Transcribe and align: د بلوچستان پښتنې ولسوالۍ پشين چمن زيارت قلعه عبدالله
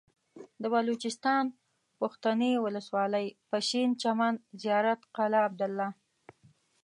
د 0.61 0.63
بلوچستان 0.73 1.45
پښتنې 1.99 2.51
ولسوالۍ 2.65 3.27
پشين 3.51 3.89
چمن 4.01 4.33
زيارت 4.61 5.01
قلعه 5.15 5.45
عبدالله 5.47 5.89